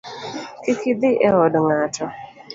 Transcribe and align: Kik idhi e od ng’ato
Kik 0.63 0.79
idhi 0.91 1.11
e 1.27 1.29
od 1.43 1.53
ng’ato 1.65 2.05